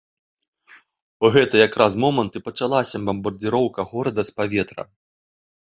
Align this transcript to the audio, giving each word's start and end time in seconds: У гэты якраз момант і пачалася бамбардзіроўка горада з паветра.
У 1.27 1.31
гэты 1.35 1.55
якраз 1.67 1.91
момант 2.05 2.33
і 2.39 2.43
пачалася 2.47 3.03
бамбардзіроўка 3.11 3.81
горада 3.93 4.21
з 4.31 4.37
паветра. 4.41 4.83